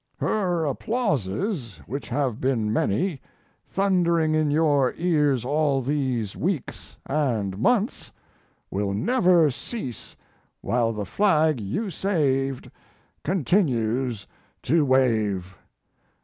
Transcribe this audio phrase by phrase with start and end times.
[0.19, 3.21] Her applauses, which have been many,
[3.67, 8.11] thundering in your ears all these weeks and months,
[8.71, 10.15] will never cease
[10.61, 12.71] while the flag you saved
[13.23, 14.25] continues
[14.63, 15.55] to wave.